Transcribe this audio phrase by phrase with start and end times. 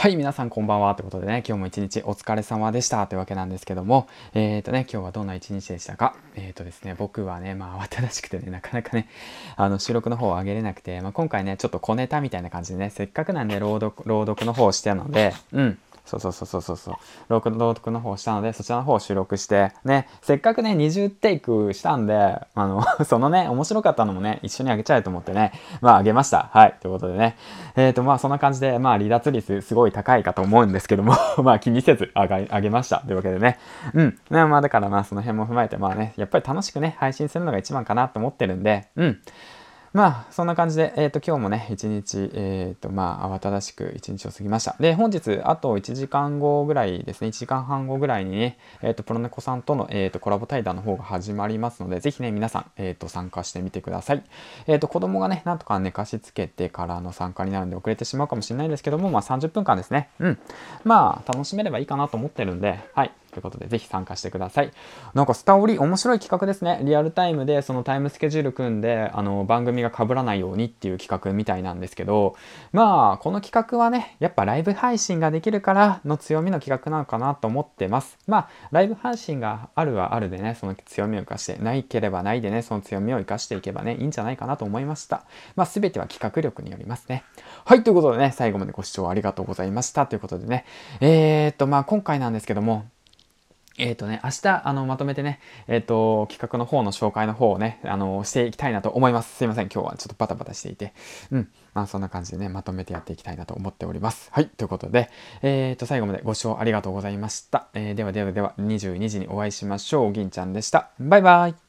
[0.00, 0.94] はい、皆さんこんばんは。
[0.94, 6.14] ということでね、今日も一日お疲れ様でしたというわけなんですけども、えっ、ー、とね、今日はどんな一日でしたか？
[6.36, 9.08] えっ、ー、とですね、僕はね、まあ慌ただしくてね、なかなかね、
[9.56, 15.78] あの収録の方を上げれなくて、まあ、今回ね、ちょっと小ネタみたいな感じでね、せっかくなんで朗読、朗読の方をしてたので、うん、
[16.08, 16.94] そうそうそうそうそう。
[17.28, 17.42] 朗
[17.74, 25.52] 読の方をしたので、そちらの方を収録して、ね、せっかくね、20テイクしたんで、あの、 そのね、面白かったのもね、一緒にあげちゃえと思ってね、
[25.82, 26.48] まああげました。
[26.52, 26.74] はい。
[26.80, 27.36] ということでね。
[27.76, 32.98] えっ、ー、と、まあそんな感じで、まあ離脱率すごい高いかと思うんですけども まあ気にせずあがあげました。
[33.00, 33.58] というわけでね。
[33.92, 34.18] うん。
[34.30, 39.18] ね、まあだからまあその辺も踏まえて、まあね、やっぱり楽しくね、配信するのが一番かなと思ってるんで、うん。
[39.92, 44.76] まあ、そんな感じで、えっ、ー、と、今日もね、一日、えっ、ー、と、まあ、慌ただしく一日を過ぎました。
[44.78, 54.22] で、本日、あと1時間後ぐらいですね、1時間半後ぐらいにね、えっ、ー、と、プロネコさんとの、えっ、と、コラボ対談の方が始まりますので、ぜひね、皆さん、えっ、と、参加してみてください。
[54.66, 60.10] えっ、と、子供がね、なんとか寝かしつけてからの参加になるんで、遅れてしまうかもしれないんですけども、まあ、30分間ですね。
[60.18, 60.38] うん。
[60.84, 63.12] まあ、楽しめればいいかなと思ってるんで、はい。
[63.38, 64.72] ということで、ぜひ参加してください。
[65.14, 66.80] なんか、スタオリ面白い企画ですね。
[66.82, 72.34] リアルタイムで、そのタイムスケジュール組んで、あの、番組が被らないようにっていう企画みたいなんですけど、
[72.72, 78.18] まあ、この企画はね、やっぱライブ配信ができるからの強みの企画なのかなと思ってます。
[78.26, 85.24] まあ、ライブ配信があるはあるでね、その強みを生かして、ないければないでね、その強みを生かしていけばね、いいんじゃないかなと思いました。
[85.54, 87.22] まあ、すべては企画力によりますね。
[87.64, 90.06] はい、ということでね、最後までご視聴ありがとうございました。
[90.06, 90.64] ということでね、
[91.00, 92.86] えー、っと、まあ、今回なんですけども、
[93.78, 99.36] えっ、ー、とね、明日、あの、まとめてね、えっ、ー、と、企画の方の紹介の方をね、あの、していきたいなと思います。
[99.36, 100.92] すいません、今日はちょっとバタバタしていて。
[101.30, 101.48] うん。
[101.74, 104.28] まあ、そんな感じでね、まとめてやっていきたいなと思っております。
[104.32, 104.48] はい。
[104.48, 105.10] ということで、
[105.42, 107.68] えっ、ー、と、最後までご視聴ありがとうございました。
[107.74, 110.12] え、ではではでは、22時にお会いしましょう。
[110.12, 110.90] 銀ちゃんでした。
[110.98, 111.67] バイバイ。